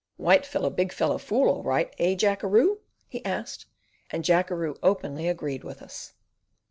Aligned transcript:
"White 0.17 0.47
fellow 0.47 0.71
big 0.71 0.91
fellow 0.91 1.19
fool 1.19 1.47
all 1.47 1.61
right! 1.63 1.93
eh, 1.99 2.15
Jackeroo?" 2.15 2.79
he 3.07 3.23
asked, 3.23 3.67
and 4.09 4.23
Jackeroo 4.25 4.75
openly 4.81 5.27
agreed 5.27 5.63
with 5.63 5.79
us. 5.79 6.13